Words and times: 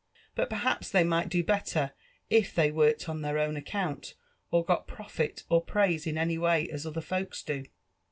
But 0.33 0.49
perhaps 0.49 0.89
they 0.89 1.03
might 1.03 1.29
do 1.29 1.43
better 1.43 1.91
if 2.27 2.55
they 2.55 2.71
worked 2.71 3.07
on 3.07 3.19
Iheir 3.19 3.37
own 3.39 3.53
accoont, 3.55 4.15
or 4.49 4.65
99I 4.65 4.87
profit 4.87 5.43
er 5.51 5.59
praise 5.59 6.07
in 6.07 6.17
any 6.17 6.39
way 6.39 6.67
as 6.71 6.87
other 6.87 7.01
folks 7.01 7.43
do." 7.43 7.65